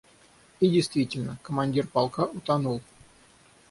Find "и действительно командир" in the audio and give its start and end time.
0.59-1.85